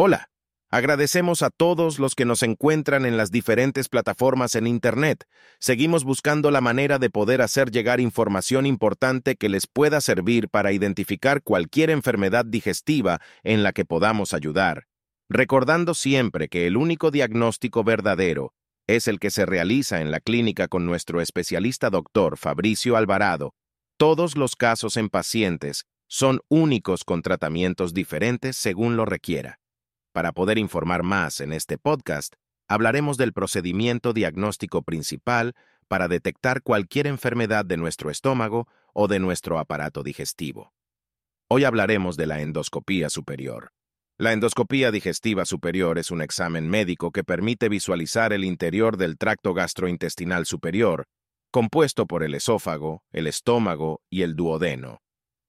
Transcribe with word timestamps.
Hola, 0.00 0.30
agradecemos 0.70 1.42
a 1.42 1.50
todos 1.50 1.98
los 1.98 2.14
que 2.14 2.24
nos 2.24 2.44
encuentran 2.44 3.04
en 3.04 3.16
las 3.16 3.32
diferentes 3.32 3.88
plataformas 3.88 4.54
en 4.54 4.68
Internet. 4.68 5.24
Seguimos 5.58 6.04
buscando 6.04 6.52
la 6.52 6.60
manera 6.60 7.00
de 7.00 7.10
poder 7.10 7.42
hacer 7.42 7.72
llegar 7.72 7.98
información 7.98 8.64
importante 8.64 9.34
que 9.34 9.48
les 9.48 9.66
pueda 9.66 10.00
servir 10.00 10.50
para 10.50 10.70
identificar 10.70 11.42
cualquier 11.42 11.90
enfermedad 11.90 12.44
digestiva 12.44 13.20
en 13.42 13.64
la 13.64 13.72
que 13.72 13.84
podamos 13.84 14.34
ayudar, 14.34 14.86
recordando 15.28 15.94
siempre 15.94 16.46
que 16.46 16.68
el 16.68 16.76
único 16.76 17.10
diagnóstico 17.10 17.82
verdadero 17.82 18.54
es 18.86 19.08
el 19.08 19.18
que 19.18 19.32
se 19.32 19.46
realiza 19.46 20.00
en 20.00 20.12
la 20.12 20.20
clínica 20.20 20.68
con 20.68 20.86
nuestro 20.86 21.20
especialista 21.20 21.90
doctor 21.90 22.36
Fabricio 22.36 22.96
Alvarado. 22.96 23.52
Todos 23.96 24.36
los 24.36 24.54
casos 24.54 24.96
en 24.96 25.08
pacientes 25.08 25.86
son 26.06 26.38
únicos 26.48 27.02
con 27.02 27.20
tratamientos 27.20 27.94
diferentes 27.94 28.56
según 28.56 28.96
lo 28.96 29.04
requiera. 29.04 29.58
Para 30.18 30.32
poder 30.32 30.58
informar 30.58 31.04
más 31.04 31.40
en 31.40 31.52
este 31.52 31.78
podcast, 31.78 32.34
hablaremos 32.66 33.18
del 33.18 33.32
procedimiento 33.32 34.12
diagnóstico 34.12 34.82
principal 34.82 35.54
para 35.86 36.08
detectar 36.08 36.62
cualquier 36.62 37.06
enfermedad 37.06 37.64
de 37.64 37.76
nuestro 37.76 38.10
estómago 38.10 38.66
o 38.92 39.06
de 39.06 39.20
nuestro 39.20 39.60
aparato 39.60 40.02
digestivo. 40.02 40.72
Hoy 41.48 41.62
hablaremos 41.62 42.16
de 42.16 42.26
la 42.26 42.40
endoscopía 42.40 43.10
superior. 43.10 43.70
La 44.16 44.32
endoscopía 44.32 44.90
digestiva 44.90 45.44
superior 45.44 46.00
es 46.00 46.10
un 46.10 46.20
examen 46.20 46.68
médico 46.68 47.12
que 47.12 47.22
permite 47.22 47.68
visualizar 47.68 48.32
el 48.32 48.44
interior 48.44 48.96
del 48.96 49.18
tracto 49.18 49.54
gastrointestinal 49.54 50.46
superior, 50.46 51.06
compuesto 51.52 52.06
por 52.06 52.24
el 52.24 52.34
esófago, 52.34 53.04
el 53.12 53.28
estómago 53.28 54.00
y 54.10 54.22
el 54.22 54.34
duodeno. 54.34 54.98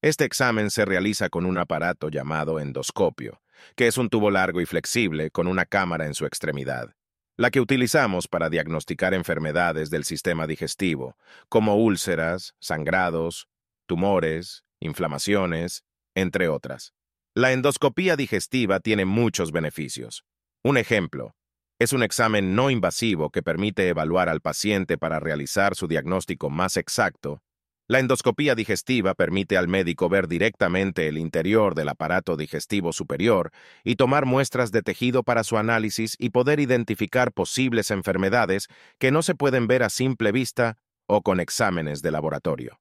Este 0.04 0.26
examen 0.26 0.70
se 0.70 0.86
realiza 0.86 1.30
con 1.30 1.48
un 1.48 1.58
aparato 1.58 2.10
llamado 2.10 2.60
endoscopio, 2.60 3.42
que 3.76 3.88
es 3.88 3.98
un 3.98 4.10
tubo 4.10 4.32
largo 4.32 4.62
y 4.62 4.66
flexible 4.66 5.32
con 5.32 5.48
una 5.48 5.66
cámara 5.66 6.06
en 6.06 6.14
su 6.14 6.26
extremidad, 6.26 6.96
la 7.38 7.52
que 7.52 7.62
utilizamos 7.62 8.28
para 8.28 8.50
diagnosticar 8.50 9.14
enfermedades 9.14 9.90
del 9.90 10.04
sistema 10.04 10.48
digestivo, 10.48 11.18
como 11.48 11.76
úlceras, 11.76 12.56
sangrados, 12.60 13.48
tumores, 13.86 14.64
inflamaciones, 14.80 15.84
entre 16.16 16.48
otras. 16.48 16.94
La 17.36 17.52
endoscopía 17.52 18.16
digestiva 18.16 18.80
tiene 18.80 19.06
muchos 19.06 19.52
beneficios. 19.52 20.26
Un 20.64 20.78
ejemplo, 20.78 21.36
es 21.80 21.94
un 21.94 22.04
examen 22.04 22.56
no 22.56 22.70
invasivo 22.70 23.30
que 23.30 23.42
permite 23.42 23.88
evaluar 23.88 24.28
al 24.28 24.42
paciente 24.42 24.98
para 24.98 25.20
realizar 25.20 25.76
su 25.76 25.88
diagnóstico 25.88 26.50
más 26.50 26.76
exacto 26.76 27.42
la 27.90 27.98
endoscopía 27.98 28.54
digestiva 28.54 29.16
permite 29.16 29.58
al 29.58 29.68
médico 29.68 30.10
ver 30.10 30.28
directamente 30.28 31.08
el 31.08 31.18
interior 31.18 31.74
del 31.74 31.90
aparato 31.90 32.38
digestivo 32.38 32.94
superior 32.94 33.52
y 33.84 33.96
tomar 33.96 34.28
muestras 34.28 34.72
de 34.72 34.84
tejido 34.84 35.24
para 35.24 35.44
su 35.44 35.58
análisis 35.58 36.16
y 36.20 36.30
poder 36.30 36.60
identificar 36.60 37.32
posibles 37.32 37.90
enfermedades 37.90 38.68
que 39.00 39.10
no 39.10 39.24
se 39.24 39.34
pueden 39.34 39.66
ver 39.66 39.82
a 39.82 39.90
simple 39.90 40.32
vista 40.32 40.78
o 41.08 41.24
con 41.24 41.40
exámenes 41.40 42.04
de 42.04 42.12
laboratorio. 42.12 42.80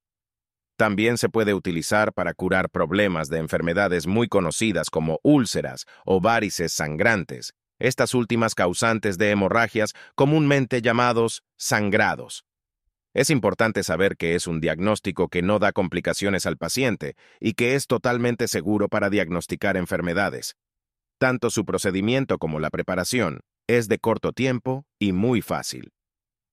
También 0.77 1.17
se 1.17 1.31
puede 1.31 1.55
utilizar 1.55 2.13
para 2.13 2.35
curar 2.35 2.69
problemas 2.69 3.31
de 3.31 3.39
enfermedades 3.39 4.07
muy 4.07 4.29
conocidas 4.29 4.91
como 4.91 5.21
úlceras 5.23 5.87
o 6.05 6.21
varices 6.21 6.75
sangrantes, 6.75 7.55
estas 7.79 8.13
últimas 8.13 8.55
causantes 8.55 9.17
de 9.17 9.31
hemorragias 9.31 9.95
comúnmente 10.15 10.83
llamados 10.83 11.43
sangrados. 11.57 12.45
Es 13.19 13.31
importante 13.31 13.83
saber 13.83 14.17
que 14.17 14.37
es 14.37 14.47
un 14.47 14.61
diagnóstico 14.61 15.27
que 15.27 15.43
no 15.43 15.59
da 15.59 15.73
complicaciones 15.73 16.47
al 16.47 16.57
paciente 16.57 17.17
y 17.41 17.55
que 17.55 17.75
es 17.75 17.89
totalmente 17.89 18.47
seguro 18.47 18.89
para 18.89 19.11
diagnosticar 19.11 19.77
enfermedades. 19.77 20.55
Tanto 21.19 21.51
su 21.51 21.65
procedimiento 21.65 22.39
como 22.39 22.61
la 22.61 22.71
preparación 22.71 23.41
es 23.67 23.89
de 23.89 23.99
corto 23.99 24.31
tiempo 24.31 24.85
y 25.01 25.11
muy 25.11 25.43
fácil. 25.43 25.91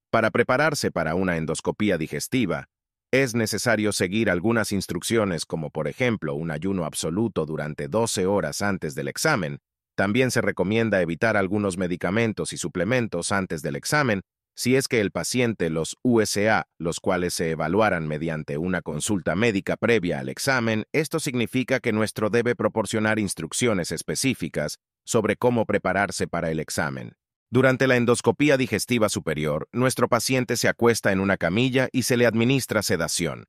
Para 0.09 0.31
prepararse 0.31 0.89
para 0.89 1.13
una 1.13 1.37
endoscopía 1.37 1.99
digestiva, 1.99 2.65
es 3.11 3.35
necesario 3.35 3.93
seguir 3.93 4.31
algunas 4.31 4.71
instrucciones 4.71 5.45
como 5.45 5.69
por 5.69 5.87
ejemplo 5.87 6.33
un 6.33 6.49
ayuno 6.49 6.85
absoluto 6.85 7.45
durante 7.45 7.87
12 7.87 8.25
horas 8.25 8.63
antes 8.63 8.95
del 8.95 9.07
examen. 9.07 9.59
También 9.95 10.31
se 10.31 10.41
recomienda 10.41 10.99
evitar 10.99 11.37
algunos 11.37 11.77
medicamentos 11.77 12.53
y 12.53 12.57
suplementos 12.57 13.31
antes 13.31 13.61
del 13.61 13.75
examen 13.75 14.21
si 14.55 14.77
es 14.77 14.87
que 14.87 15.01
el 15.01 15.11
paciente 15.11 15.69
los 15.69 15.97
USA, 16.01 16.67
los 16.79 16.99
cuales 16.99 17.33
se 17.33 17.51
evaluaran 17.51 18.07
mediante 18.07 18.57
una 18.57 18.81
consulta 18.81 19.35
médica 19.35 19.75
previa 19.75 20.19
al 20.19 20.29
examen, 20.29 20.85
esto 20.93 21.19
significa 21.19 21.81
que 21.81 21.91
nuestro 21.91 22.29
debe 22.29 22.55
proporcionar 22.55 23.19
instrucciones 23.19 23.91
específicas 23.91 24.79
sobre 25.03 25.35
cómo 25.35 25.65
prepararse 25.65 26.27
para 26.27 26.51
el 26.51 26.59
examen. 26.59 27.15
Durante 27.51 27.85
la 27.87 27.97
endoscopía 27.97 28.57
digestiva 28.57 29.09
superior, 29.09 29.67
nuestro 29.71 30.07
paciente 30.07 30.57
se 30.57 30.67
acuesta 30.67 31.11
en 31.11 31.19
una 31.19 31.37
camilla 31.37 31.89
y 31.91 32.03
se 32.03 32.17
le 32.17 32.25
administra 32.25 32.81
sedación. 32.81 33.45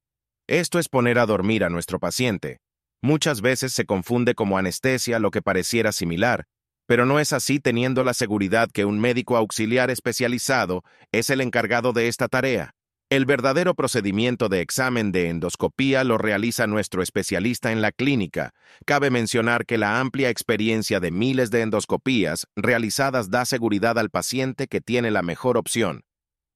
Esto 0.49 0.79
es 0.79 0.89
poner 0.89 1.19
a 1.19 1.27
dormir 1.27 1.65
a 1.65 1.71
nuestro 1.71 1.99
paciente. 1.99 2.59
Muchas 3.03 3.41
veces 3.41 3.73
se 3.73 3.85
confunde 3.85 4.35
como 4.35 4.59
anestesia 4.59 5.19
lo 5.19 5.31
que 5.31 5.43
pareciera 5.43 5.93
similar, 5.93 6.47
pero 6.87 7.05
no 7.05 7.21
es 7.21 7.33
así 7.33 7.61
teniendo 7.61 8.05
la 8.05 8.15
seguridad 8.15 8.71
que 8.73 8.85
un 8.85 9.01
médico 9.01 9.37
auxiliar 9.37 9.91
especializado 9.91 10.85
es 11.13 11.31
el 11.31 11.41
encargado 11.41 11.93
de 11.93 12.09
esta 12.09 12.29
tarea. 12.29 12.73
El 13.09 13.25
verdadero 13.25 13.75
procedimiento 13.75 14.49
de 14.49 14.61
examen 14.61 15.13
de 15.13 15.29
endoscopía 15.29 16.03
lo 16.03 16.19
realiza 16.19 16.67
nuestro 16.67 17.03
especialista 17.03 17.71
en 17.71 17.81
la 17.81 17.93
clínica. 17.93 18.53
Cabe 18.85 19.11
mencionar 19.11 19.65
que 19.65 19.79
la 19.79 20.01
amplia 20.01 20.29
experiencia 20.29 20.99
de 20.99 21.13
miles 21.13 21.53
de 21.53 21.63
endoscopías 21.63 22.49
realizadas 22.57 23.31
da 23.31 23.45
seguridad 23.45 23.97
al 23.99 24.11
paciente 24.11 24.67
que 24.67 24.81
tiene 24.81 25.13
la 25.13 25.23
mejor 25.23 25.57
opción. 25.57 26.03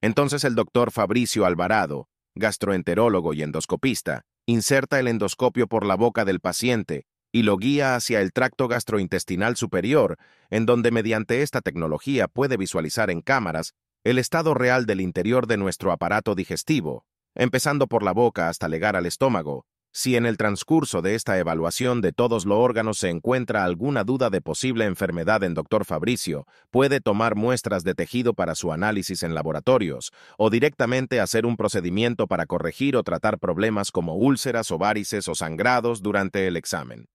Entonces 0.01 0.43
el 0.43 0.55
doctor 0.55 0.91
Fabricio 0.91 1.45
Alvarado, 1.45 2.09
gastroenterólogo 2.35 3.33
y 3.33 3.43
endoscopista, 3.43 4.23
inserta 4.45 4.99
el 4.99 5.07
endoscopio 5.07 5.67
por 5.67 5.85
la 5.85 5.95
boca 5.95 6.25
del 6.25 6.41
paciente 6.41 7.05
y 7.31 7.43
lo 7.43 7.57
guía 7.57 7.95
hacia 7.95 8.21
el 8.21 8.33
tracto 8.33 8.67
gastrointestinal 8.67 9.55
superior, 9.55 10.17
en 10.49 10.65
donde 10.65 10.91
mediante 10.91 11.41
esta 11.41 11.61
tecnología 11.61 12.27
puede 12.27 12.57
visualizar 12.57 13.09
en 13.09 13.21
cámaras 13.21 13.73
el 14.03 14.17
estado 14.17 14.53
real 14.53 14.85
del 14.85 15.01
interior 15.01 15.47
de 15.47 15.57
nuestro 15.57 15.91
aparato 15.91 16.35
digestivo, 16.35 17.05
empezando 17.35 17.87
por 17.87 18.03
la 18.03 18.11
boca 18.11 18.49
hasta 18.49 18.67
llegar 18.67 18.95
al 18.95 19.05
estómago. 19.05 19.65
Si 19.93 20.15
en 20.15 20.25
el 20.25 20.37
transcurso 20.37 21.01
de 21.01 21.15
esta 21.15 21.37
evaluación 21.37 21.99
de 21.99 22.13
todos 22.13 22.45
los 22.45 22.57
órganos 22.57 22.97
se 22.97 23.09
encuentra 23.09 23.65
alguna 23.65 24.05
duda 24.05 24.29
de 24.29 24.39
posible 24.39 24.85
enfermedad 24.85 25.43
en 25.43 25.53
Dr. 25.53 25.83
Fabricio, 25.83 26.47
puede 26.69 27.01
tomar 27.01 27.35
muestras 27.35 27.83
de 27.83 27.93
tejido 27.93 28.33
para 28.33 28.55
su 28.55 28.71
análisis 28.71 29.21
en 29.21 29.35
laboratorios 29.35 30.13
o 30.37 30.49
directamente 30.49 31.19
hacer 31.19 31.45
un 31.45 31.57
procedimiento 31.57 32.27
para 32.27 32.45
corregir 32.45 32.95
o 32.95 33.03
tratar 33.03 33.37
problemas 33.37 33.91
como 33.91 34.15
úlceras 34.15 34.71
o 34.71 34.77
varices 34.77 35.27
o 35.27 35.35
sangrados 35.35 36.01
durante 36.01 36.47
el 36.47 36.55
examen. 36.55 37.10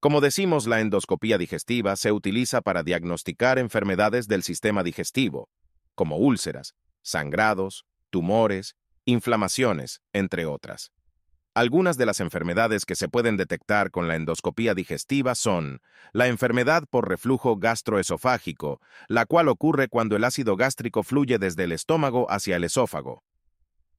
Como 0.00 0.20
decimos, 0.20 0.68
la 0.68 0.80
endoscopía 0.80 1.38
digestiva 1.38 1.96
se 1.96 2.12
utiliza 2.12 2.60
para 2.60 2.84
diagnosticar 2.84 3.58
enfermedades 3.58 4.28
del 4.28 4.44
sistema 4.44 4.84
digestivo, 4.84 5.48
como 5.96 6.18
úlceras, 6.18 6.74
sangrados, 7.02 7.84
tumores, 8.10 8.76
inflamaciones, 9.04 10.00
entre 10.12 10.46
otras. 10.46 10.92
Algunas 11.52 11.96
de 11.96 12.06
las 12.06 12.20
enfermedades 12.20 12.84
que 12.84 12.94
se 12.94 13.08
pueden 13.08 13.36
detectar 13.36 13.90
con 13.90 14.06
la 14.06 14.14
endoscopía 14.14 14.74
digestiva 14.74 15.34
son 15.34 15.80
la 16.12 16.28
enfermedad 16.28 16.84
por 16.88 17.08
reflujo 17.08 17.56
gastroesofágico, 17.56 18.80
la 19.08 19.26
cual 19.26 19.48
ocurre 19.48 19.88
cuando 19.88 20.14
el 20.14 20.22
ácido 20.22 20.54
gástrico 20.54 21.02
fluye 21.02 21.38
desde 21.38 21.64
el 21.64 21.72
estómago 21.72 22.30
hacia 22.30 22.54
el 22.54 22.62
esófago, 22.62 23.24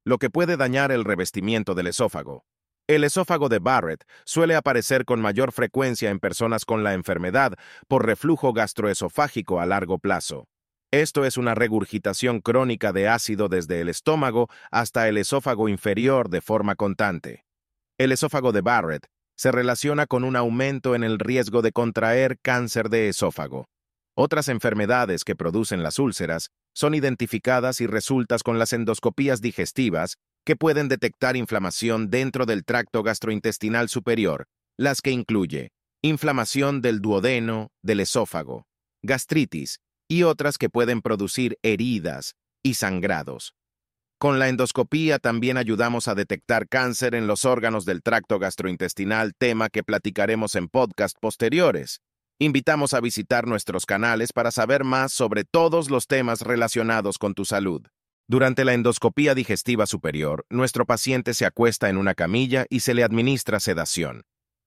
lo 0.06 0.18
que 0.18 0.30
puede 0.30 0.56
dañar 0.56 0.94
el 0.94 1.04
revestimiento 1.04 1.76
del 1.76 1.88
esófago, 1.88 2.46
el 2.90 3.04
esófago 3.04 3.50
de 3.50 3.60
Barrett 3.60 4.04
suele 4.26 4.56
aparecer 4.56 5.06
con 5.06 5.22
mayor 5.22 5.52
frecuencia 5.52 6.10
en 6.10 6.20
personas 6.20 6.66
con 6.66 6.84
la 6.84 6.96
enfermedad 6.96 7.54
por 7.88 8.04
reflujo 8.04 8.52
gastroesofágico 8.52 9.62
a 9.62 9.68
largo 9.68 10.00
plazo. 10.00 10.48
Esto 10.90 11.24
es 11.24 11.38
una 11.38 11.54
regurgitación 11.54 12.42
crónica 12.42 12.92
de 12.92 13.08
ácido 13.08 13.48
desde 13.48 13.80
el 13.81 13.90
estómago 13.90 14.48
hasta 14.72 15.08
el 15.08 15.19
esófago 15.19 15.69
inferior 15.69 16.30
de 16.30 16.42
forma 16.42 16.74
constante. 16.74 17.46
El 18.00 18.12
esófago 18.12 18.52
de 18.52 18.62
Barrett 18.62 19.06
se 19.38 19.52
relaciona 19.52 20.08
con 20.08 20.24
un 20.24 20.36
aumento 20.36 20.96
en 20.96 21.04
el 21.04 21.19
riesgo 21.19 21.62
de 21.62 21.72
contraer 21.72 22.40
cáncer 22.42 22.90
de 22.90 23.08
esófago. 23.08 23.68
Otras 24.16 24.48
enfermedades 24.48 25.24
que 25.24 25.36
producen 25.36 25.84
las 25.84 26.00
úlceras 26.00 26.50
son 26.74 26.96
identificadas 26.96 27.81
y 27.81 27.86
resultas 27.86 28.42
con 28.42 28.58
las 28.58 28.74
endoscopías 28.74 29.42
digestivas 29.42 30.16
que 30.45 30.56
pueden 30.56 30.88
detectar 30.88 31.36
inflamación 31.36 32.09
dentro 32.09 32.45
del 32.45 32.65
tracto 32.65 33.03
gastrointestinal 33.03 33.89
superior, 33.89 34.47
las 34.77 35.01
que 35.01 35.12
incluye 35.12 35.71
inflamación 36.01 36.81
del 36.81 37.01
duodeno, 37.01 37.71
del 37.83 38.00
esófago, 38.00 38.65
gastritis 39.03 39.80
y 40.07 40.24
otras 40.24 40.57
que 40.57 40.69
pueden 40.69 41.01
producir 41.01 41.57
heridas 41.62 42.36
y 42.63 42.75
sangrados. 42.75 43.53
Con 44.18 44.38
la 44.38 44.50
endoscopía 44.50 45.18
también 45.18 45.56
ayudamos 45.57 46.09
a 46.09 46.15
detectar 46.15 46.68
cáncer 46.68 47.15
en 47.15 47.25
los 47.25 47.45
órganos 47.45 47.86
del 47.86 48.01
tracto 48.01 48.38
gastrointestinal, 48.38 49.33
tema 49.38 49.69
que 49.69 49.83
platicaremos 49.83 50.56
en 50.56 50.68
podcast 50.68 51.18
posteriores. 51.21 52.01
Invitamos 52.38 52.94
a 52.94 53.01
visitar 53.01 53.47
nuestros 53.47 53.86
canales 53.86 54.33
para 54.33 54.51
saber 54.51 54.83
más 54.83 55.13
sobre 55.13 55.45
todos 55.45 55.89
los 55.89 56.07
temas 56.07 56.41
relacionados 56.41 57.18
con 57.18 57.33
tu 57.33 57.45
salud. 57.45 57.81
Durante 58.30 58.64
la 58.64 58.76
endoscopía 58.76 59.34
digestiva 59.34 59.88
superior, 59.88 60.46
nuestro 60.52 60.86
paciente 60.86 61.34
se 61.34 61.48
acuesta 61.48 61.90
en 61.90 61.98
una 61.98 62.14
camilla 62.14 62.68
y 62.70 62.81
se 62.81 62.94
le 62.94 63.04
administra 63.04 63.60
sedación. 63.60 64.22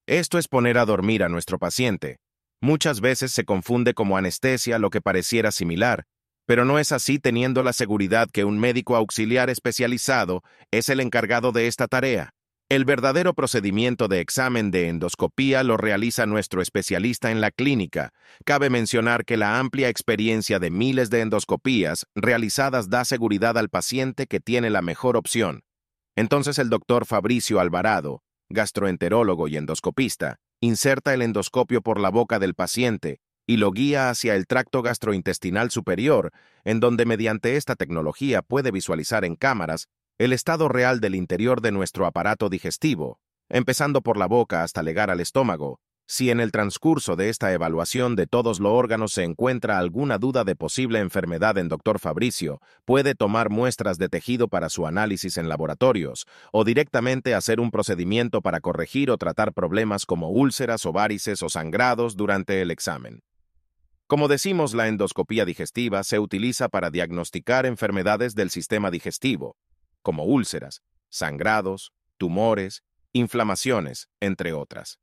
Esto 0.09 0.37
es 0.39 0.49
poner 0.49 0.79
a 0.79 0.85
dormir 0.85 1.23
a 1.23 1.29
nuestro 1.29 1.61
paciente. 1.61 2.19
Muchas 2.61 3.01
veces 3.01 3.31
se 3.31 3.45
confunde 3.45 3.95
como 3.95 4.17
anestesia 4.17 4.81
lo 4.81 4.91
que 4.91 5.01
pareciera 5.01 5.53
similar, 5.53 6.03
pero 6.45 6.65
no 6.65 6.81
es 6.81 6.91
así 6.91 7.21
teniendo 7.21 7.63
la 7.63 7.73
seguridad 7.73 8.29
que 8.33 8.45
un 8.45 8.59
médico 8.59 8.97
auxiliar 8.97 9.49
especializado 9.49 10.43
es 10.73 10.89
el 10.89 10.99
encargado 10.99 11.53
de 11.53 11.69
esta 11.69 11.87
tarea. 11.87 12.31
El 12.73 12.87
verdadero 12.87 13.35
procedimiento 13.35 14.09
de 14.09 14.21
examen 14.21 14.71
de 14.71 14.89
endoscopía 14.89 15.63
lo 15.63 15.77
realiza 15.77 16.25
nuestro 16.25 16.63
especialista 16.63 17.31
en 17.31 17.43
la 17.43 17.51
clínica. 17.51 18.15
Cabe 18.47 18.71
mencionar 18.71 19.27
que 19.27 19.37
la 19.37 19.59
amplia 19.59 19.91
experiencia 19.91 20.59
de 20.59 20.71
miles 20.71 21.11
de 21.11 21.21
endoscopías 21.21 22.07
realizadas 22.15 22.89
da 22.89 23.05
seguridad 23.05 23.59
al 23.59 23.69
paciente 23.69 24.27
que 24.27 24.41
tiene 24.41 24.71
la 24.71 24.81
mejor 24.81 25.19
opción. 25.19 25.65
Entonces 26.17 26.59
el 26.59 26.71
doctor 26.71 27.05
Fabricio 27.05 27.61
Alvarado, 27.61 28.23
gastroenterólogo 28.49 29.49
y 29.49 29.59
endoscopista, 29.59 30.39
inserta 30.63 31.13
el 31.13 31.21
endoscopio 31.21 31.83
por 31.83 32.01
la 32.01 32.09
boca 32.09 32.39
del 32.39 32.55
paciente 32.55 33.21
y 33.47 33.59
lo 33.59 33.71
guía 33.71 34.09
hacia 34.09 34.35
el 34.35 34.47
tracto 34.47 34.81
gastrointestinal 34.81 35.71
superior, 35.71 36.31
en 36.65 36.81
donde 36.81 37.05
mediante 37.05 37.57
esta 37.57 37.77
tecnología 37.77 38.41
puede 38.41 38.71
visualizar 38.71 39.27
en 39.27 39.37
cámaras 39.37 39.89
el 40.19 40.33
estado 40.33 40.69
real 40.69 41.01
del 41.01 41.15
interior 41.15 41.61
de 41.61 41.73
nuestro 41.73 42.07
aparato 42.07 42.49
digestivo, 42.49 43.19
empezando 43.49 44.03
por 44.03 44.17
la 44.17 44.27
boca 44.27 44.63
hasta 44.63 44.83
llegar 44.83 45.11
al 45.11 45.21
estómago, 45.21 45.81
si 46.07 46.31
en 46.31 46.41
el 46.41 46.53
transcurso 46.53 47.17
de 47.17 47.29
esta 47.29 47.53
evaluación 47.53 48.17
de 48.17 48.27
todos 48.27 48.61
los 48.61 48.73
órganos 48.73 49.13
se 49.13 49.25
encuentra 49.25 49.79
alguna 49.79 50.19
duda 50.19 50.45
de 50.45 50.57
posible 50.57 50.99
enfermedad 50.99 51.57
en 51.57 51.69
Dr. 51.69 51.99
Fabricio, 51.99 52.61
puede 52.85 53.15
tomar 53.15 53.51
muestras 53.51 53.99
de 53.99 54.09
tejido 54.09 54.49
para 54.49 54.69
su 54.69 54.87
análisis 54.87 55.39
en 55.39 55.49
laboratorios 55.49 56.27
o 56.53 56.65
directamente 56.65 57.35
hacer 57.35 57.61
un 57.61 57.71
procedimiento 57.71 58.43
para 58.43 58.61
corregir 58.61 59.11
o 59.11 59.17
tratar 59.17 59.55
problemas 59.55 60.05
como 60.05 60.29
úlceras 60.29 60.85
o 60.85 60.93
varices 60.93 61.43
o 61.43 61.49
sangrados 61.49 62.17
durante 62.17 62.61
el 62.61 62.71
examen. 62.71 63.23
Como 64.07 64.29
decimos, 64.29 64.75
la 64.75 64.89
endoscopía 64.89 65.47
digestiva 65.47 66.05
se 66.05 66.19
utiliza 66.19 66.69
para 66.69 66.91
diagnosticar 66.91 67.65
enfermedades 67.65 68.35
del 68.35 68.51
sistema 68.51 68.91
digestivo, 68.91 69.57
como 70.03 70.25
úlceras, 70.25 70.83
sangrados, 71.09 71.93
tumores, 72.19 72.83
inflamaciones, 73.13 74.09
entre 74.21 74.53
otras. 74.53 74.99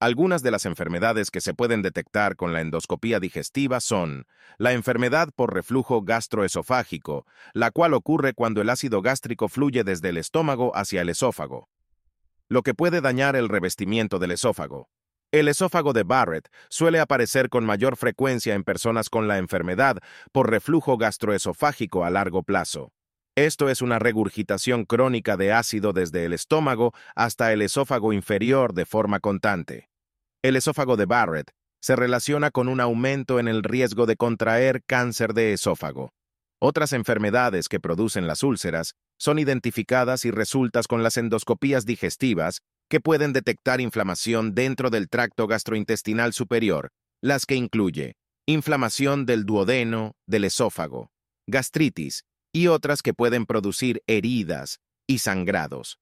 Algunas 0.00 0.42
de 0.42 0.50
las 0.50 0.64
enfermedades 0.64 1.30
que 1.30 1.42
se 1.42 1.52
pueden 1.52 1.82
detectar 1.82 2.34
con 2.34 2.54
la 2.54 2.62
endoscopía 2.62 3.20
digestiva 3.20 3.80
son 3.80 4.26
la 4.56 4.72
enfermedad 4.72 5.28
por 5.36 5.52
reflujo 5.52 6.00
gastroesofágico, 6.02 7.26
la 7.52 7.70
cual 7.70 7.92
ocurre 7.92 8.32
cuando 8.32 8.62
el 8.62 8.70
ácido 8.70 9.02
gástrico 9.02 9.48
fluye 9.48 9.84
desde 9.84 10.08
el 10.08 10.16
estómago 10.16 10.74
hacia 10.74 11.02
el 11.02 11.10
esófago, 11.10 11.68
lo 12.48 12.62
que 12.62 12.74
puede 12.74 13.02
dañar 13.02 13.36
el 13.36 13.48
revestimiento 13.48 14.18
del 14.18 14.32
esófago. 14.32 14.88
El 15.32 15.46
esófago 15.46 15.92
de 15.92 16.02
Barrett 16.02 16.48
suele 16.68 16.98
aparecer 16.98 17.48
con 17.48 17.64
mayor 17.64 17.96
frecuencia 17.96 18.54
en 18.54 18.64
personas 18.64 19.08
con 19.08 19.28
la 19.28 19.38
enfermedad 19.38 19.98
por 20.32 20.50
reflujo 20.50 20.96
gastroesofágico 20.96 22.04
a 22.04 22.10
largo 22.10 22.42
plazo. 22.42 22.92
Esto 23.46 23.70
es 23.70 23.80
una 23.80 23.98
regurgitación 23.98 24.84
crónica 24.84 25.38
de 25.38 25.50
ácido 25.50 25.94
desde 25.94 26.26
el 26.26 26.34
estómago 26.34 26.92
hasta 27.14 27.54
el 27.54 27.62
esófago 27.62 28.12
inferior 28.12 28.74
de 28.74 28.84
forma 28.84 29.18
constante. 29.18 29.88
El 30.42 30.56
esófago 30.56 30.98
de 30.98 31.06
Barrett 31.06 31.50
se 31.80 31.96
relaciona 31.96 32.50
con 32.50 32.68
un 32.68 32.82
aumento 32.82 33.40
en 33.40 33.48
el 33.48 33.62
riesgo 33.62 34.04
de 34.04 34.16
contraer 34.16 34.82
cáncer 34.86 35.32
de 35.32 35.54
esófago. 35.54 36.12
Otras 36.60 36.92
enfermedades 36.92 37.70
que 37.70 37.80
producen 37.80 38.26
las 38.26 38.42
úlceras 38.42 38.92
son 39.18 39.38
identificadas 39.38 40.26
y 40.26 40.30
resultas 40.30 40.86
con 40.86 41.02
las 41.02 41.16
endoscopías 41.16 41.86
digestivas 41.86 42.60
que 42.90 43.00
pueden 43.00 43.32
detectar 43.32 43.80
inflamación 43.80 44.54
dentro 44.54 44.90
del 44.90 45.08
tracto 45.08 45.46
gastrointestinal 45.46 46.34
superior, 46.34 46.90
las 47.22 47.46
que 47.46 47.54
incluye 47.54 48.16
inflamación 48.46 49.24
del 49.24 49.46
duodeno, 49.46 50.12
del 50.26 50.44
esófago, 50.44 51.08
gastritis, 51.46 52.24
y 52.52 52.66
otras 52.68 53.02
que 53.02 53.14
pueden 53.14 53.46
producir 53.46 54.02
heridas 54.06 54.80
y 55.06 55.18
sangrados. 55.18 55.98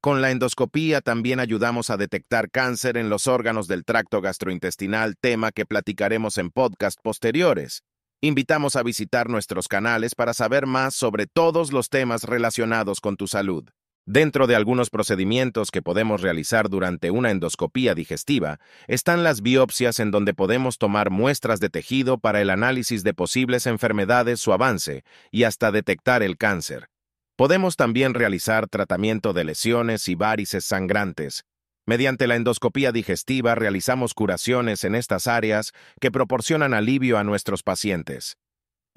Con 0.00 0.22
la 0.22 0.30
endoscopía 0.30 1.00
también 1.00 1.40
ayudamos 1.40 1.90
a 1.90 1.96
detectar 1.96 2.50
cáncer 2.50 2.96
en 2.96 3.10
los 3.10 3.26
órganos 3.26 3.66
del 3.66 3.84
tracto 3.84 4.20
gastrointestinal, 4.20 5.16
tema 5.20 5.50
que 5.50 5.66
platicaremos 5.66 6.38
en 6.38 6.50
podcast 6.50 7.00
posteriores. 7.02 7.82
Invitamos 8.20 8.76
a 8.76 8.82
visitar 8.82 9.28
nuestros 9.28 9.68
canales 9.68 10.14
para 10.14 10.34
saber 10.34 10.66
más 10.66 10.94
sobre 10.94 11.26
todos 11.26 11.72
los 11.72 11.88
temas 11.88 12.24
relacionados 12.24 13.00
con 13.00 13.16
tu 13.16 13.26
salud. 13.26 13.68
Dentro 14.10 14.46
de 14.46 14.56
algunos 14.56 14.88
procedimientos 14.88 15.70
que 15.70 15.82
podemos 15.82 16.22
realizar 16.22 16.70
durante 16.70 17.10
una 17.10 17.30
endoscopía 17.30 17.94
digestiva 17.94 18.58
están 18.86 19.22
las 19.22 19.42
biopsias 19.42 20.00
en 20.00 20.10
donde 20.10 20.32
podemos 20.32 20.78
tomar 20.78 21.10
muestras 21.10 21.60
de 21.60 21.68
tejido 21.68 22.16
para 22.16 22.40
el 22.40 22.48
análisis 22.48 23.04
de 23.04 23.12
posibles 23.12 23.66
enfermedades 23.66 24.48
o 24.48 24.54
avance 24.54 25.04
y 25.30 25.42
hasta 25.42 25.72
detectar 25.72 26.22
el 26.22 26.38
cáncer. 26.38 26.88
Podemos 27.36 27.76
también 27.76 28.14
realizar 28.14 28.66
tratamiento 28.66 29.34
de 29.34 29.44
lesiones 29.44 30.08
y 30.08 30.14
varices 30.14 30.64
sangrantes. 30.64 31.44
Mediante 31.84 32.26
la 32.26 32.36
endoscopía 32.36 32.92
digestiva 32.92 33.56
realizamos 33.56 34.14
curaciones 34.14 34.84
en 34.84 34.94
estas 34.94 35.26
áreas 35.26 35.72
que 36.00 36.10
proporcionan 36.10 36.72
alivio 36.72 37.18
a 37.18 37.24
nuestros 37.24 37.62
pacientes. 37.62 38.38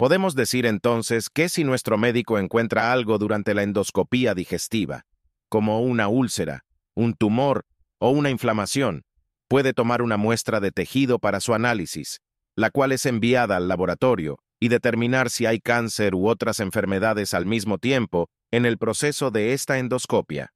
Podemos 0.02 0.34
decir 0.34 0.66
entonces 0.66 1.30
que 1.30 1.48
si 1.48 1.62
nuestro 1.62 1.96
médico 1.96 2.36
encuentra 2.36 2.92
algo 2.92 3.18
durante 3.18 3.54
la 3.54 3.62
endoscopía 3.62 4.34
digestiva, 4.34 5.06
como 5.48 5.80
una 5.80 6.08
úlcera, 6.08 6.64
un 6.96 7.14
tumor 7.14 7.64
o 8.00 8.10
una 8.10 8.28
inflamación, 8.28 9.04
puede 9.46 9.72
tomar 9.72 10.02
una 10.02 10.16
muestra 10.16 10.58
de 10.58 10.72
tejido 10.72 11.20
para 11.20 11.38
su 11.38 11.54
análisis, 11.54 12.20
la 12.56 12.70
cual 12.70 12.90
es 12.90 13.06
enviada 13.06 13.56
al 13.56 13.68
laboratorio, 13.68 14.40
y 14.58 14.70
determinar 14.70 15.30
si 15.30 15.46
hay 15.46 15.60
cáncer 15.60 16.16
u 16.16 16.26
otras 16.26 16.58
enfermedades 16.58 17.32
al 17.32 17.46
mismo 17.46 17.78
tiempo 17.78 18.28
en 18.50 18.66
el 18.66 18.78
proceso 18.78 19.30
de 19.30 19.52
esta 19.52 19.78
endoscopia. 19.78 20.52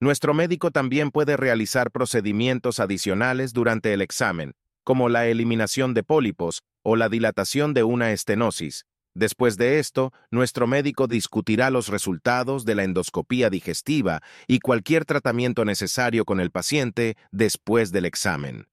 Nuestro 0.00 0.32
médico 0.32 0.70
también 0.70 1.10
puede 1.10 1.36
realizar 1.36 1.90
procedimientos 1.90 2.80
adicionales 2.80 3.52
durante 3.52 3.92
el 3.92 4.00
examen, 4.00 4.54
como 4.88 5.10
la 5.10 5.26
eliminación 5.26 5.92
de 5.92 6.02
pólipos 6.02 6.62
o 6.82 6.96
la 6.96 7.10
dilatación 7.10 7.74
de 7.74 7.82
una 7.82 8.10
estenosis. 8.10 8.86
Después 9.14 9.58
de 9.58 9.80
esto, 9.80 10.14
nuestro 10.30 10.66
médico 10.66 11.06
discutirá 11.06 11.68
los 11.68 11.88
resultados 11.88 12.64
de 12.64 12.74
la 12.74 12.84
endoscopía 12.84 13.50
digestiva 13.50 14.22
y 14.46 14.60
cualquier 14.60 15.04
tratamiento 15.04 15.66
necesario 15.66 16.24
con 16.24 16.40
el 16.40 16.50
paciente 16.50 17.18
después 17.32 17.92
del 17.92 18.06
examen. 18.06 18.66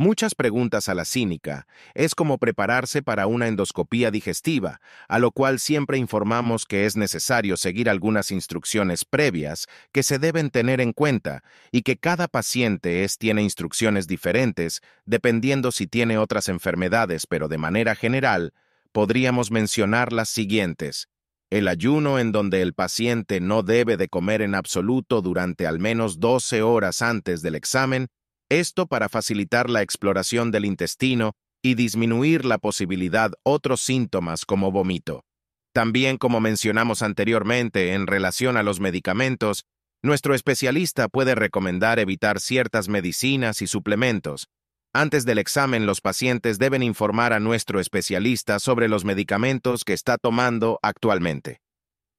Muchas 0.00 0.34
preguntas 0.34 0.88
a 0.88 0.94
la 0.94 1.04
cínica 1.04 1.66
es 1.92 2.14
cómo 2.14 2.38
prepararse 2.38 3.02
para 3.02 3.26
una 3.26 3.48
endoscopía 3.48 4.10
digestiva, 4.10 4.80
a 5.08 5.18
lo 5.18 5.30
cual 5.30 5.60
siempre 5.60 5.98
informamos 5.98 6.64
que 6.64 6.86
es 6.86 6.96
necesario 6.96 7.58
seguir 7.58 7.90
algunas 7.90 8.30
instrucciones 8.30 9.04
previas 9.04 9.66
que 9.92 10.02
se 10.02 10.18
deben 10.18 10.48
tener 10.48 10.80
en 10.80 10.94
cuenta 10.94 11.44
y 11.70 11.82
que 11.82 11.98
cada 11.98 12.28
paciente 12.28 13.04
es, 13.04 13.18
tiene 13.18 13.42
instrucciones 13.42 14.06
diferentes 14.06 14.80
dependiendo 15.04 15.70
si 15.70 15.86
tiene 15.86 16.16
otras 16.16 16.48
enfermedades, 16.48 17.26
pero 17.26 17.46
de 17.48 17.58
manera 17.58 17.94
general, 17.94 18.54
podríamos 18.92 19.50
mencionar 19.50 20.14
las 20.14 20.30
siguientes. 20.30 21.08
El 21.50 21.68
ayuno 21.68 22.18
en 22.18 22.32
donde 22.32 22.62
el 22.62 22.72
paciente 22.72 23.38
no 23.40 23.62
debe 23.62 23.98
de 23.98 24.08
comer 24.08 24.40
en 24.40 24.54
absoluto 24.54 25.20
durante 25.20 25.66
al 25.66 25.78
menos 25.78 26.20
12 26.20 26.62
horas 26.62 27.02
antes 27.02 27.42
del 27.42 27.54
examen 27.54 28.08
esto 28.50 28.86
para 28.86 29.08
facilitar 29.08 29.70
la 29.70 29.80
exploración 29.80 30.50
del 30.50 30.64
intestino 30.64 31.32
y 31.62 31.74
disminuir 31.74 32.44
la 32.44 32.58
posibilidad 32.58 33.32
otros 33.42 33.80
síntomas 33.80 34.44
como 34.44 34.72
vómito. 34.72 35.24
También, 35.72 36.18
como 36.18 36.40
mencionamos 36.40 37.02
anteriormente 37.02 37.94
en 37.94 38.06
relación 38.06 38.56
a 38.56 38.62
los 38.62 38.80
medicamentos, 38.80 39.64
nuestro 40.02 40.34
especialista 40.34 41.08
puede 41.08 41.34
recomendar 41.34 41.98
evitar 41.98 42.40
ciertas 42.40 42.88
medicinas 42.88 43.62
y 43.62 43.66
suplementos. 43.66 44.48
Antes 44.92 45.24
del 45.24 45.38
examen, 45.38 45.86
los 45.86 46.00
pacientes 46.00 46.58
deben 46.58 46.82
informar 46.82 47.32
a 47.32 47.38
nuestro 47.38 47.78
especialista 47.78 48.58
sobre 48.58 48.88
los 48.88 49.04
medicamentos 49.04 49.84
que 49.84 49.92
está 49.92 50.16
tomando 50.18 50.80
actualmente. 50.82 51.60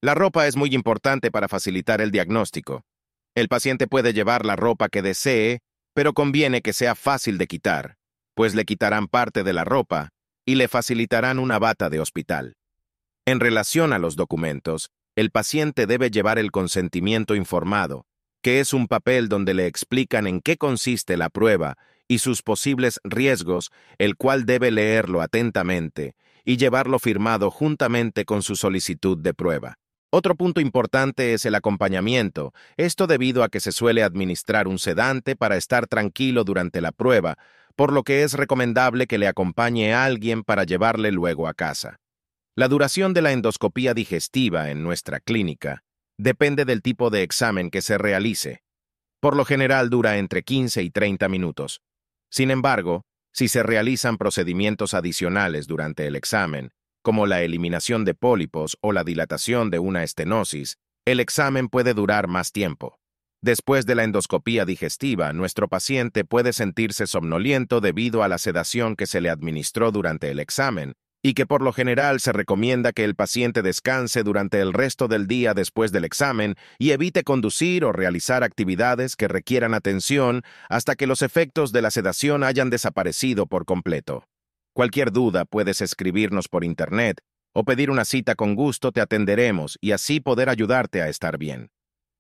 La 0.02 0.16
ropa 0.16 0.48
es 0.48 0.56
muy 0.56 0.74
importante 0.74 1.32
para 1.32 1.50
facilitar 1.50 2.00
el 2.00 2.12
diagnóstico. 2.12 2.84
El 3.36 3.50
paciente 3.50 3.88
puede 3.88 4.14
llevar 4.14 4.46
la 4.46 4.56
ropa 4.56 4.88
que 4.88 5.02
desee 5.02 5.60
pero 5.94 6.14
conviene 6.14 6.62
que 6.62 6.74
sea 6.74 6.96
fácil 6.96 7.38
de 7.38 7.48
quitar, 7.48 7.98
pues 8.36 8.56
le 8.56 8.66
quitarán 8.66 9.08
parte 9.08 9.44
de 9.44 9.54
la 9.54 9.64
ropa 9.64 10.10
y 10.46 10.56
le 10.56 10.68
facilitarán 10.68 11.40
una 11.40 11.60
bata 11.60 11.90
de 11.90 12.00
hospital. 12.00 12.56
En 13.26 13.40
relación 13.40 13.94
a 13.94 14.00
los 14.00 14.16
documentos, 14.16 14.90
el 15.16 15.30
paciente 15.30 15.86
debe 15.86 16.10
llevar 16.10 16.40
el 16.40 16.52
consentimiento 16.52 17.36
informado, 17.36 18.06
que 18.42 18.60
es 18.60 18.74
un 18.74 18.88
papel 18.88 19.30
donde 19.30 19.54
le 19.54 19.68
explican 19.68 20.26
en 20.26 20.42
qué 20.42 20.58
consiste 20.58 21.18
la 21.18 21.30
prueba 21.30 21.78
y 22.08 22.20
sus 22.20 22.42
posibles 22.42 23.00
riesgos, 23.04 23.72
el 23.98 24.16
cual 24.16 24.46
debe 24.46 24.72
leerlo 24.72 25.22
atentamente 25.22 26.16
y 26.44 26.58
llevarlo 26.58 26.98
firmado 26.98 27.52
juntamente 27.52 28.26
con 28.26 28.42
su 28.42 28.56
solicitud 28.56 29.18
de 29.18 29.34
prueba. 29.34 29.78
Otro 30.14 30.36
punto 30.36 30.60
importante 30.60 31.34
es 31.34 31.46
el 31.46 31.56
acompañamiento, 31.56 32.54
esto 32.76 33.08
debido 33.08 33.44
a 33.44 33.50
que 33.50 33.62
se 33.62 33.72
suele 33.72 34.04
administrar 34.04 34.68
un 34.68 34.78
sedante 34.78 35.38
para 35.38 35.56
estar 35.56 35.88
tranquilo 35.88 36.44
durante 36.44 36.82
la 36.82 36.92
prueba, 36.92 37.38
por 37.78 37.94
lo 37.94 38.04
que 38.04 38.24
es 38.24 38.34
recomendable 38.34 39.08
que 39.08 39.18
le 39.18 39.30
acompañe 39.30 39.94
a 39.94 40.04
alguien 40.04 40.44
para 40.44 40.66
llevarle 40.66 41.14
luego 41.14 41.48
a 41.48 41.54
casa. 41.54 41.96
La 42.58 42.68
duración 42.68 43.14
de 43.14 43.22
la 43.22 43.32
endoscopía 43.32 43.94
digestiva 43.94 44.70
en 44.70 44.84
nuestra 44.84 45.22
clínica 45.22 45.84
depende 46.18 46.66
del 46.66 46.82
tipo 46.82 47.10
de 47.10 47.24
examen 47.24 47.72
que 47.72 47.82
se 47.82 47.98
realice. 47.98 48.64
Por 49.22 49.38
lo 49.38 49.46
general 49.46 49.90
dura 49.90 50.18
entre 50.18 50.44
15 50.44 50.84
y 50.84 50.90
30 50.90 51.30
minutos. 51.30 51.82
Sin 52.30 52.52
embargo, 52.52 53.06
si 53.32 53.48
se 53.48 53.64
realizan 53.64 54.18
procedimientos 54.18 54.94
adicionales 54.94 55.68
durante 55.68 56.06
el 56.06 56.18
examen, 56.18 56.74
como 57.02 57.28
la 57.28 57.42
eliminación 57.42 58.06
de 58.06 58.14
pólipos 58.14 58.78
o 58.82 58.92
la 58.92 59.04
dilatación 59.04 59.70
de 59.70 59.80
una 59.80 60.04
estenosis, 60.04 60.78
el 61.06 61.20
examen 61.20 61.68
puede 61.68 61.94
durar 61.94 62.28
más 62.28 62.52
tiempo. 62.52 63.00
Después 63.44 63.88
de 63.88 63.96
la 63.96 64.04
endoscopía 64.04 64.66
digestiva, 64.66 65.34
nuestro 65.34 65.68
paciente 65.68 66.24
puede 66.26 66.54
sentirse 66.54 67.08
somnoliento 67.08 67.82
debido 67.82 68.22
a 68.22 68.28
la 68.28 68.38
sedación 68.38 68.96
que 68.96 69.08
se 69.08 69.20
le 69.20 69.32
administró 69.32 69.92
durante 69.92 70.30
el 70.30 70.40
examen, 70.40 70.94
y 71.24 71.34
que 71.34 71.46
por 71.46 71.62
lo 71.62 71.74
general 71.74 72.20
se 72.20 72.34
recomienda 72.34 72.94
que 72.94 73.04
el 73.04 73.16
paciente 73.16 73.62
descanse 73.62 74.24
durante 74.24 74.60
el 74.60 74.74
resto 74.74 75.08
del 75.08 75.28
día 75.28 75.54
después 75.54 75.92
del 75.92 76.06
examen 76.06 76.56
y 76.80 76.92
evite 76.92 77.24
conducir 77.24 77.86
o 77.86 77.92
realizar 77.92 78.44
actividades 78.44 79.16
que 79.16 79.28
requieran 79.28 79.74
atención 79.74 80.44
hasta 80.70 80.96
que 80.96 81.08
los 81.08 81.22
efectos 81.22 81.72
de 81.72 81.82
la 81.82 81.92
sedación 81.92 82.44
hayan 82.44 82.70
desaparecido 82.70 83.46
por 83.46 83.66
completo. 83.66 84.26
Cualquier 84.74 85.12
duda 85.12 85.44
puedes 85.44 85.82
escribirnos 85.82 86.48
por 86.48 86.64
Internet 86.64 87.22
o 87.54 87.66
pedir 87.66 87.92
una 87.92 88.06
cita 88.06 88.36
con 88.36 88.56
gusto, 88.56 88.94
te 88.94 89.02
atenderemos 89.02 89.78
y 89.82 89.92
así 89.92 90.22
poder 90.22 90.48
ayudarte 90.48 91.02
a 91.02 91.10
estar 91.10 91.38
bien. 91.38 91.72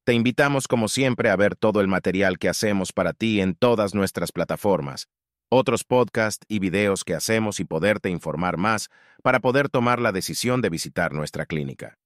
Te 0.03 0.13
invitamos 0.13 0.67
como 0.67 0.89
siempre 0.89 1.29
a 1.29 1.35
ver 1.37 1.55
todo 1.55 1.79
el 1.79 1.87
material 1.87 2.37
que 2.39 2.49
hacemos 2.49 2.91
para 2.91 3.13
ti 3.13 3.39
en 3.39 3.55
todas 3.55 3.95
nuestras 3.95 4.33
plataformas, 4.33 5.07
otros 5.49 5.85
podcasts 5.85 6.45
y 6.49 6.59
videos 6.59 7.05
que 7.05 7.15
hacemos 7.15 7.61
y 7.61 7.65
poderte 7.65 8.09
informar 8.09 8.57
más 8.57 8.89
para 9.23 9.39
poder 9.39 9.69
tomar 9.69 10.01
la 10.01 10.11
decisión 10.11 10.61
de 10.61 10.69
visitar 10.69 11.13
nuestra 11.13 11.45
clínica. 11.45 12.00